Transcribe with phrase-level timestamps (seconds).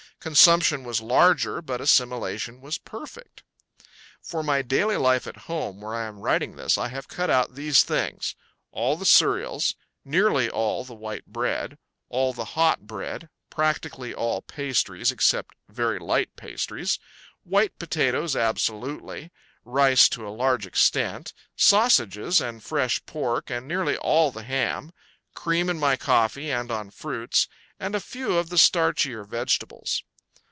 [0.21, 3.41] Consumption was larger, but assimilation was perfect.
[4.21, 7.55] For my daily life at home, where I am writing this, I have cut out
[7.55, 8.35] these things:
[8.71, 9.73] All the cereals;
[10.05, 16.35] nearly all the white bread; all the hot bread; practically all pastries except very light
[16.35, 16.99] pastries;
[17.43, 19.31] white potatoes absolutely;
[19.65, 24.91] rice to a large extent; sausages and fresh pork and nearly all the ham;
[25.33, 27.47] cream in my coffee and on fruits;
[27.79, 30.03] and a few of the starchier vegetables.